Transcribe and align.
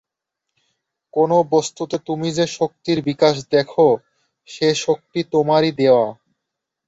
কোন 1.13 1.31
বস্তুতে 1.51 1.97
তুমি 2.07 2.27
যে 2.31 2.45
শক্তির 2.57 2.97
বিকাশ 3.01 3.35
দেখ, 3.51 3.69
সে 4.47 4.67
শক্তি 4.77 5.19
তোমারই 5.33 5.71
দেওয়া। 5.71 6.07